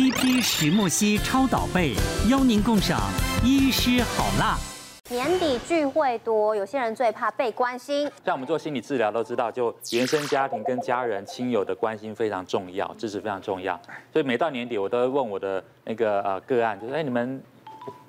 [0.00, 1.92] CP 石墨烯超导被，
[2.30, 2.98] 邀您共赏
[3.44, 4.56] 医师好辣。
[5.10, 8.10] 年底聚会多，有些人最怕被关心。
[8.24, 13.78] 像我们做心理治疗都知道，就原生家庭跟家人亲友的关心非常重要，支持非常重要。
[14.10, 17.38] 所以每到年底，我都会问我的那个呃个案，就是哎你们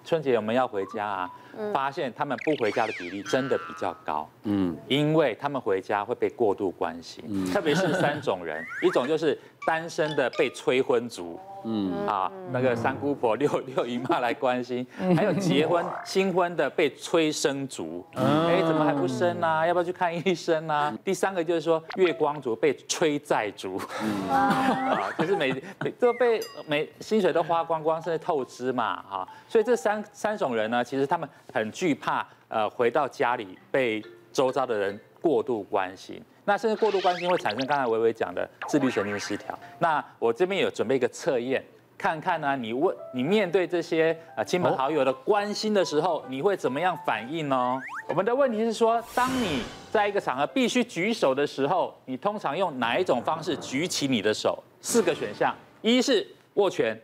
[0.05, 1.30] 春节有没有要回家啊？
[1.73, 4.29] 发现他们不回家的比例真的比较高。
[4.43, 11.39] 嗯，因为他们回家会被过度关心，特别是三种人， 一种就是单身的被催婚族。
[11.64, 12.07] 嗯。
[12.07, 19.65] 啊，那个三姑婆、六六姨妈来关心，还有结婚新婚的被催生族，哎，怎么还不生啊？
[19.65, 20.92] 要不要去看医生啊？
[21.04, 23.79] 第三个就是说月光族被催债族，
[24.28, 36.22] 啊，就是每每都被每薪水都花光光，甚至透支嘛，哈，所以这三三种人呢，其实他们很惧怕，呃，回到家里被周遭的人过度关心。
[36.44, 39.58] 那甚至过度关心会产生刚才薇薇讲的自律神经失调。
[39.80, 41.64] 那我这边有准备一个测验，
[41.97, 47.80] 看看呢，你问你面对这些呃亲朋好友的关心的时候，你会怎么样反应呢？
[48.09, 49.61] 我们的问题是说，当你
[49.92, 54.61] 在一个场合必须举手的时候，你通常用哪一种方式举起你的手？
[54.81, 57.00] 四个选项：一是握拳，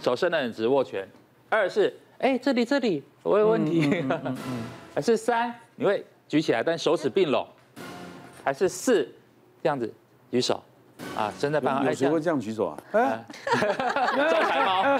[0.00, 1.04] 手伸得很直握拳；
[1.50, 4.02] 二是哎这里这里我有问题；
[4.94, 7.46] 还是三你会举起来，但手指并拢。
[8.44, 9.08] 还是四
[9.62, 9.88] 这样子
[10.30, 10.60] 举手
[11.16, 11.86] 啊，真的半空。
[11.86, 12.76] 有谁会这样举手啊？
[12.92, 12.98] 招
[14.42, 14.82] 财猫。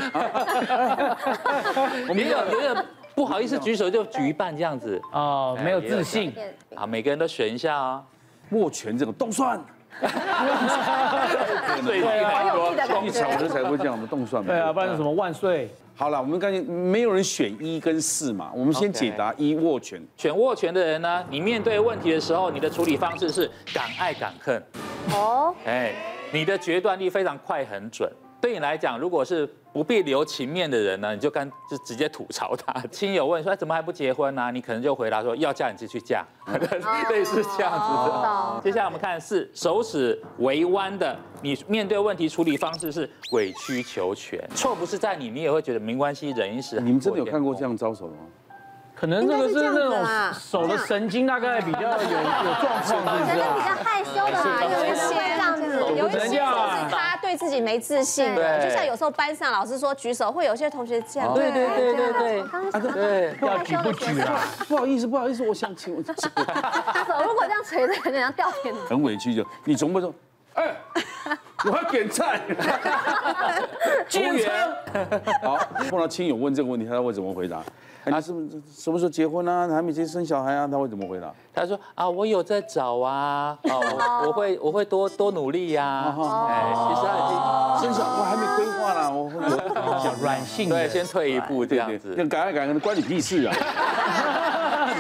[2.09, 5.01] 我们 有有点不好意思举手，就举一半这样子。
[5.13, 6.33] 哦，没有自信。
[6.77, 8.05] 好，每个人都选一下啊。
[8.51, 9.61] 握拳这个冻蒜。
[11.85, 11.99] 对，
[13.07, 14.45] 一场我才会这样，我们动算。
[14.45, 15.69] 对啊，不然什么万岁。
[15.95, 20.03] 好了，我们刚才没有人选一跟四嘛，我们先解答一握拳。
[20.17, 24.63] 选握拳的人呢，你面对问题的时候，你的处理方式是敢爱敢恨。
[25.13, 25.55] 哦。
[25.67, 25.93] 哎，
[26.33, 28.11] 你的决断力非常快很准。
[28.43, 32.75] 对你来讲，如果是不必留情面的人呢，你就干就直接吐槽他。
[32.91, 34.51] 亲友问说哎怎么还不结婚呢？
[34.53, 36.27] 你可能就回答说要嫁你就去嫁，
[37.09, 38.61] 类似这样子的。
[38.65, 44.43] 接下来我们看是手指微弯的，你面对问题处理方式是委曲求全。
[44.57, 46.81] 错不是在你，你也会觉得没关系，忍一时。
[46.81, 48.17] 你们真的有看过这样招手吗？
[48.95, 51.99] 可能这个是那种手的神经大概比较有有
[52.61, 55.63] 状况，可能比较害羞的嘛，有一些这样子，
[55.97, 56.39] 有一些是
[56.89, 62.43] 他对自己没自信的，就像有时候班上老师说举手，会有些同学这样，对对对对对，
[62.93, 64.41] 对，要举不举啊？
[64.69, 66.13] 不好意思不好意思，我想请我举。
[67.09, 68.75] 手如果这样垂着，可能要掉脸。
[68.89, 70.15] 很委屈就，你总不说，哎，
[71.65, 72.41] 我要点菜。
[74.09, 74.51] 服务员，
[75.43, 75.57] 好，
[75.89, 77.63] 碰到亲友问这个问题，他会怎么回答？
[78.05, 79.69] 他是不是什么时候结婚啊？
[79.69, 80.69] 还没结生小孩啊？
[80.71, 81.33] 他会怎么回答？
[81.55, 86.13] 他说啊，我有在找啊，啊，我会我会多多努力呀。
[86.49, 92.13] 哎，其实他已经生小孩，我还没规划啦，我会有软性，对，先退一步这样子。
[92.17, 93.55] 那敢爱敢恨关你屁事啊！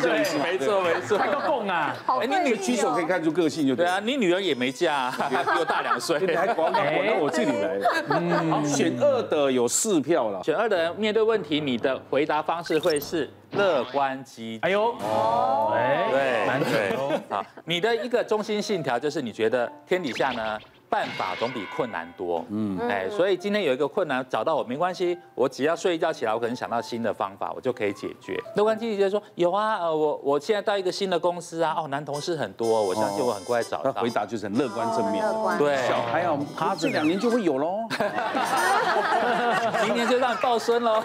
[0.02, 1.18] 对，没错没错。
[1.18, 1.94] 开个供啊！
[2.20, 4.00] 哎，你女举手可以看出个性就对啊。
[4.00, 8.04] 你女儿也没嫁， 比我大两岁，你还管管到我这里来了。
[8.08, 10.42] 嗯，选二的有四票了。
[10.42, 13.02] 选二的人面对问题，你的回答方式会。
[13.02, 14.58] 是乐观积极。
[14.62, 15.76] 哎呦，哦，
[16.12, 16.96] 对，蛮对。
[17.28, 20.58] 好，你的一个中心信条就是你觉得天底下呢，
[20.92, 22.44] 办法总比困难多。
[22.50, 28.38] 嗯，哎，所以今天有一个困难找到我没关系，我只要睡一觉起来，我可能想到新的方法，我就可以解决。
[28.56, 33.90] 乐观积极就是说有啊，呃，我我现在到一个新的公司啊，哦，男同事很多，我相信我很快找到。
[33.90, 35.24] 他回答就是很乐观正面。
[35.58, 37.78] 对，小孩啊，他这两年就会有喽。
[39.86, 41.02] 明年就让你抱孙喽。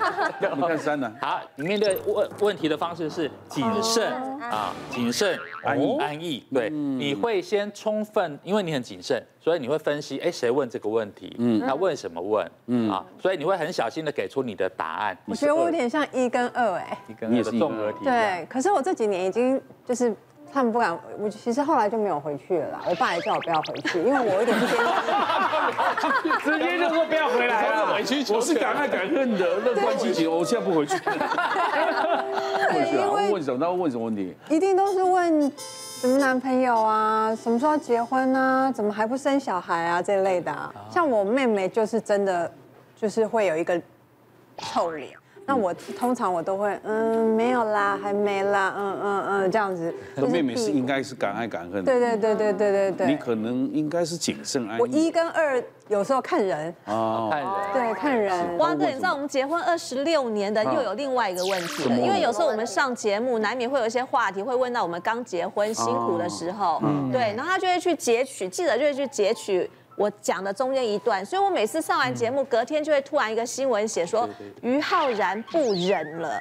[0.40, 1.12] 你看三呢？
[1.20, 4.10] 好，你面对问问题的方式是谨慎
[4.50, 6.42] 啊，谨慎安逸安逸。
[6.54, 9.22] 对，你会先充分，因为你很谨慎。
[9.40, 11.36] 所以你会分析，哎，谁问这个问题？
[11.38, 12.50] 嗯，他问什么问？
[12.66, 15.16] 嗯啊，所以你会很小心的给出你的答案。
[15.26, 17.98] 我觉得我有点像一跟二，哎，一跟二的综合体。
[18.04, 20.12] 对，可是我这几年已经就是
[20.52, 22.82] 他们不敢，我其实后来就没有回去了啦。
[22.88, 24.86] 我爸也叫我不要回去，因为我有点不坚持。
[26.50, 27.96] 直接就说不要回来了。
[28.34, 30.96] 我是敢爱敢恨的乐观积极，我现在不回去。
[30.96, 33.10] 回去啊？
[33.30, 33.58] 问什么？
[33.60, 34.34] 他会问什么问题？
[34.50, 35.52] 一定都是问。
[35.98, 37.34] 什么男朋友啊？
[37.34, 38.70] 什么时候结婚啊？
[38.70, 40.02] 怎么还不生小孩啊？
[40.02, 42.52] 这类的、啊，像我妹妹就是真的，
[42.94, 43.80] 就是会有一个
[44.58, 45.16] 臭脸。
[45.46, 49.94] 那我通常我都会，嗯，没有啦，还没啦，嗯嗯嗯，这样子。
[50.16, 51.84] 那妹妹是应该是敢爱敢恨。
[51.84, 53.06] 对对对对对对对。
[53.06, 54.76] 你可能应该是谨慎爱。
[54.78, 56.74] 我一跟二有时候看人。
[56.86, 57.50] 哦，看人。
[57.72, 58.58] 对，看人。
[58.58, 66.82] 哇，对，你知道我们结婚二十六年的又有另外一个问题了，因为有时候我们上节目难免会有一些话题会问到我们刚结婚辛苦的时候，
[67.12, 69.70] 对，然后他就会去截取，记者就会去截取。
[69.96, 74.28] 我讲的中间一段，所以我每次上完节目，隔天就会突然一个新闻写说
[74.60, 76.40] 于浩然不忍了，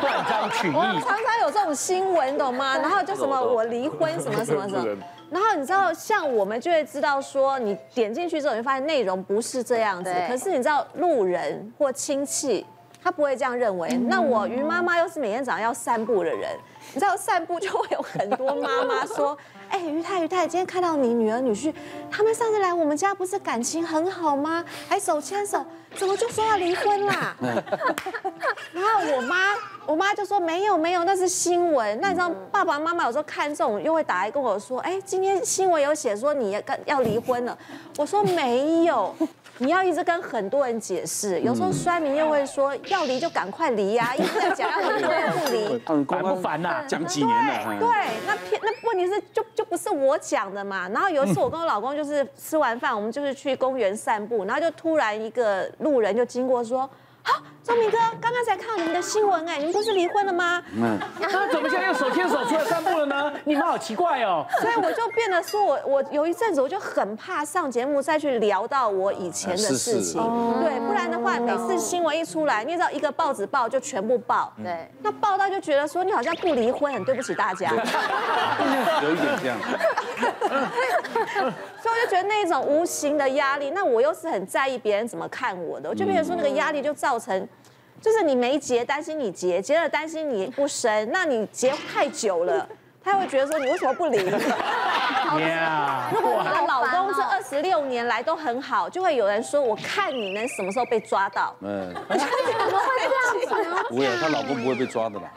[0.00, 0.74] 断章取义。
[0.74, 2.76] 我常常有这种新闻，懂吗？
[2.76, 4.96] 然后就什么我离婚什么什么什么，
[5.30, 10.14] 然后你知道，像我们就会知道说，你点进去之后，你会发现内容不是这样子。
[10.28, 12.66] 可是你知道，路人或亲戚
[13.02, 13.88] 他不会这样认为。
[14.08, 16.50] 那我于妈妈又是每天早上要散步的人，
[16.92, 19.36] 你知道散步就会有很多妈妈说。
[19.68, 21.72] 哎，于太于太，今天看到你女儿女婿，
[22.10, 24.64] 他们上次来我们家不是感情很好吗？
[24.88, 25.64] 还手牵手，
[25.94, 27.36] 怎么就说要离婚啦？
[28.72, 29.36] 然后我妈，
[29.86, 31.98] 我妈就说没有没有，那是新闻。
[32.00, 37.56] 那你知道爸爸妈妈有时候看这种，又会打来跟我说，哎，今天新闻有写说你要要离婚了。
[37.96, 39.14] 我说没有。
[39.58, 46.84] 你要一直跟很多人解释，有时候衰民又会说要离就赶快离呀，一直在讲要离婚不离， 烦不烦呐？
[46.86, 47.80] 讲几年了。
[47.80, 47.88] 对，
[48.26, 50.88] 那偏那问题是就就不是我讲的嘛。
[50.90, 56.88] 然后有一次我跟我老公就是吃完饭，我们就是去公园散步，然后就突然一个路人就经过说。
[57.26, 60.62] 好，钟明哥，刚刚才看到你们的新闻，哎，你们不是离婚了吗？
[60.72, 63.32] 嗯，那怎么现在又手牵手出来散步了呢？
[63.44, 64.46] 你们好奇怪哦。
[64.60, 70.22] 所以我就变得说我我有一阵子我就很怕上节目再去聊到我以前的事情，
[70.62, 77.68] 对，不然的话每次新闻一出来，你知道一个报纸报就全部报，对，那报道就觉得说你好像不离婚，很对不起大家，
[79.02, 79.58] 有一点这样。
[81.82, 87.48] 所以我就觉得那种无形的压力，那我又是很在意别人怎么看我的，我就变成说那个压力就造成，
[88.00, 92.68] 就是你没结担心你结，结了担心你不生，那你结太久了，
[93.02, 94.18] 他会觉得说你为什么不离？
[96.12, 101.54] 如果你的老公这二十六年来都很好，就会有人说我看你能什么时候被抓到？
[101.62, 103.84] 嗯， 怎么会这样子？
[103.88, 105.32] 不会，她老公不会被抓的啦。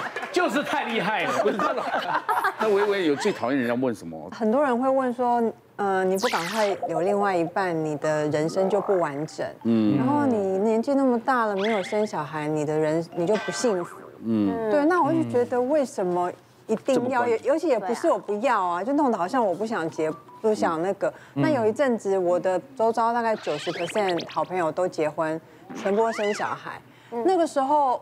[0.32, 1.32] 就是太厉害了。
[2.58, 4.30] 那维维有最讨厌人家问什么？
[4.30, 5.42] 很多人会问说，
[5.76, 9.46] 呃，你不赶快有另外一半，你的人生就不完整。
[9.64, 9.96] 嗯。
[9.96, 13.96] 然后你年纪那么大了，没有生小孩，你的人你就不幸福。
[14.24, 14.70] 嗯。
[14.70, 16.30] 对，那我就觉得为什么
[16.66, 17.26] 一定要？
[17.26, 20.10] 尤其也不是我不要啊，就弄得好像我不想结，
[20.40, 21.12] 不想那个。
[21.34, 25.40] 那有一阵子，我的周遭大概九十 percent 好朋友都结婚，
[25.74, 26.80] 全部都生小孩。
[27.24, 28.00] 那个时候。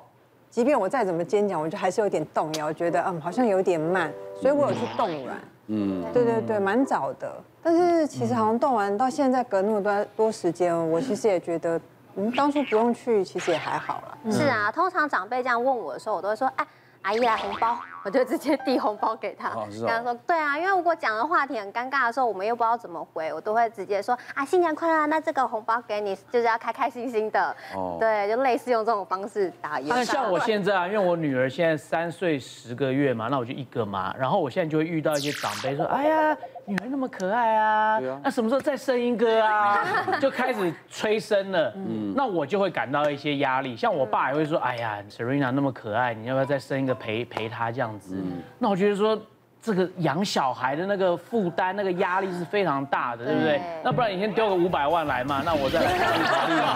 [0.50, 5.40] 即便我再怎么坚强，我就还是有点动摇，觉得嗯好像有点慢，所以我有去冻卵。
[5.68, 7.32] 嗯，对对对，蛮早的。
[7.62, 11.80] 但是其实好像冻完到现在隔那么多多时间，我其实也觉得，
[12.16, 14.32] 嗯，当初不用去，其实也还好了。
[14.32, 16.66] 是啊，通常长辈这样问我的时候，我都会说，哎。
[17.02, 27.54] 阿姨来红包，我就直接递红包给他，跟他说对啊，因为如果讲的话题很尴尬的时候，我们又不知道怎么回，我都会直接说啊新年快乐，那这个红包给你，就是要开开心心的，
[27.98, 29.78] 对，就类似用这种方式打。
[29.84, 36.36] 那像我现在啊，因为我女儿现在三岁十个月嘛，那我就一个嘛，然后我现在就会遇到一些长辈说，哎呀。
[36.66, 39.84] 女儿那么可爱啊，那什么时候再生一个啊？
[40.20, 43.74] 就开始催生了，嗯，那我就会感到一些压力。
[43.74, 48.16] 像我爸也会说，哎呀，Serena 那么可爱，你要不要再生一个陪陪她这样子？
[48.58, 49.20] 那我觉得说，
[49.62, 53.60] 这个养小孩的那个负担、那个压力是非常大的，对不对？
[53.84, 56.74] 那不然你先丢个五百万来嘛，那我再来考虑考虑嘛，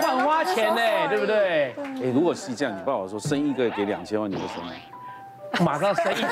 [0.00, 1.74] 很花钱呢，对不对？
[1.76, 4.72] 哎，如果是这样，你爸爸说生一个给两千万，你会生吗？
[5.60, 6.28] 马上生一个。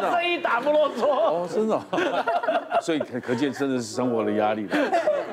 [0.00, 1.80] 生意打不落桌哦，真的，
[2.80, 4.76] 所以可可见真的是生活的压力了，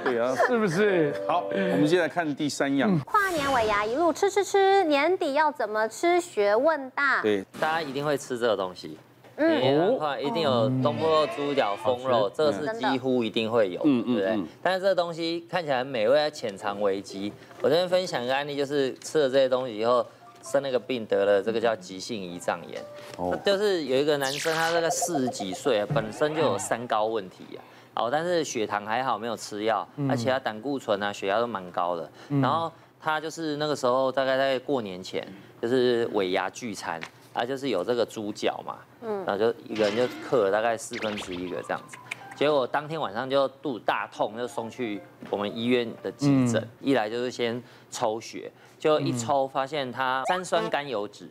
[0.08, 1.14] 对啊，是不是？
[1.28, 6.20] 好，我们现在看第三样，跨年尾牙一路吃吃吃，年底要怎么吃？
[6.22, 8.98] 学问大，对，大家一定会吃这个东西，
[9.36, 14.40] 嗯，的话一定有东坡肉、猪脚、风肉，这个是几乎一定会有，嗯对不对？
[14.62, 17.32] 但是这个东西看起来很美味，潜藏危机。
[17.62, 20.06] 我这边分享一个案例，就是吃了这些东西以后。
[20.44, 22.82] 生那个病得了这个叫急性胰脏炎，
[23.18, 27.62] 哦，就是有一个男生，他大概四十几岁，本身就有三高问题呀，
[27.98, 32.10] 哦，但是血糖还好，没有吃药，而且他胆固醇啊、血压都蛮高的。
[32.42, 35.28] 然后他就是那个时候大概在过年前，
[35.62, 37.02] 就是尾牙聚餐，
[37.34, 41.98] 啊，就是有这个猪脚嘛，嗯，然后就一个人就嗑了大概四分之一个这样子，
[42.36, 48.52] 结果当天晚上就肚子大痛，就送去我们医院的急诊，一来就是先抽血。
[48.80, 51.28] 就一抽发现他三酸甘油脂，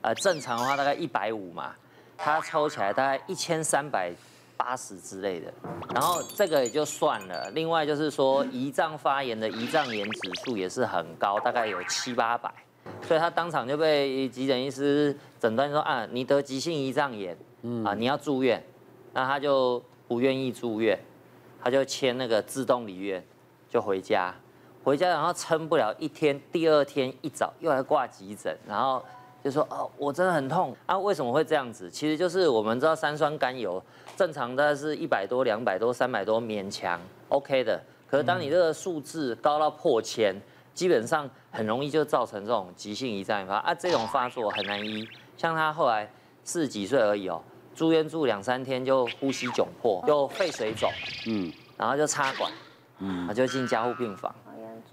[0.00, 1.74] 呃，正常的话大概一百五嘛，
[2.16, 4.10] 他抽起来大概一千三百
[4.60, 5.50] 八十之类的，
[5.94, 12.52] 然后这个也就算了，另外就是说胰脏发炎的胰脏炎指数也是很高，大概有七八百，
[13.02, 17.34] 所以他当场就被急诊医师诊断说啊，你得急性胰脏炎，
[17.86, 18.62] 啊，你要住院，
[19.14, 20.98] 那他就不愿意住院，
[21.62, 23.24] 他就签那个自动离院，
[23.70, 24.34] 就回家。
[24.84, 29.02] 回家然后撑不了一天，第二天一早又来挂急诊，然后
[29.42, 31.90] 就说哦，我真的很痛啊，为什么会这样子？
[31.90, 33.82] 其实就是我们知道三酸甘油
[34.14, 40.34] 正常的是一百多、两百多、三百多勉强 OK 的，可是当你这个数字高到破千，
[40.74, 45.08] 基本上很容易就造成这种急性胰脏炎发啊，这种发作很难医。
[45.38, 46.10] 像他后来
[46.44, 47.40] 四十几岁而已哦，
[47.74, 50.90] 住院住两三天就呼吸窘迫，就肺水肿，
[51.26, 52.52] 嗯，然后就插管，
[52.98, 54.34] 嗯，就进加护病房，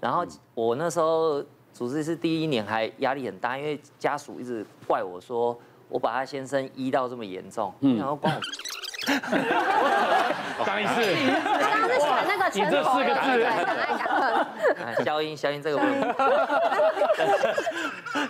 [0.00, 0.24] 然后
[0.54, 1.44] 我那时候。
[1.74, 5.58] 主治医师第一年还压力很大，因为家属一直怪我说
[5.88, 8.40] 我把他先生医到这么严重，然后帮我。
[10.66, 10.92] 张医师，
[11.58, 13.08] 刚刚是选那个拳头，对，
[15.04, 15.94] 消音消音这个问题。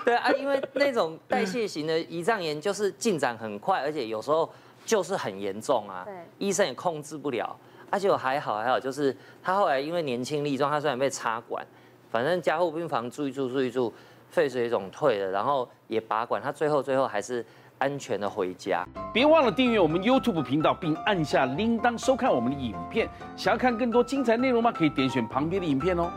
[0.05, 4.49] 对啊，因为那种代谢型的胰脏炎就是进展很快，而且有时候
[4.85, 6.07] 就是很严重啊，
[6.39, 7.59] 医生也控制不了。
[7.91, 11.67] 而且我还好还好，就是他后来因为年轻力壮，他虽然被插管。
[12.11, 13.93] 反正加护病房住一住住一住，
[14.31, 17.45] 肺水肿退了，然后也拔管，他最后最后还是
[17.79, 18.85] 安全的回家。
[19.13, 23.09] 别忘了订阅我们 YouTube 频道，并按下铃铛收看我们的影片。
[23.37, 24.73] 想要看更多精彩内容吗？
[24.73, 26.11] 可以点选旁边的影片哦。